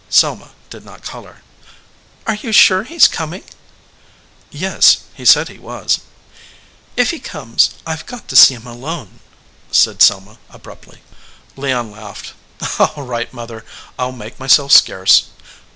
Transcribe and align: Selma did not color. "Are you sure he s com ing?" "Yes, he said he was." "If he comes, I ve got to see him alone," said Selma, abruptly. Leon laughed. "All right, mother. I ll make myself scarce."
Selma 0.09 0.49
did 0.71 0.83
not 0.83 1.03
color. 1.03 1.43
"Are 2.25 2.33
you 2.33 2.51
sure 2.51 2.85
he 2.85 2.95
s 2.95 3.07
com 3.07 3.35
ing?" 3.35 3.43
"Yes, 4.49 5.01
he 5.13 5.23
said 5.23 5.47
he 5.47 5.59
was." 5.59 5.99
"If 6.97 7.11
he 7.11 7.19
comes, 7.19 7.75
I 7.85 7.95
ve 7.95 8.05
got 8.07 8.27
to 8.29 8.35
see 8.35 8.55
him 8.55 8.65
alone," 8.65 9.19
said 9.71 10.01
Selma, 10.01 10.39
abruptly. 10.49 11.03
Leon 11.55 11.91
laughed. 11.91 12.33
"All 12.79 13.03
right, 13.03 13.31
mother. 13.31 13.63
I 13.99 14.05
ll 14.05 14.11
make 14.11 14.39
myself 14.39 14.71
scarce." 14.71 15.25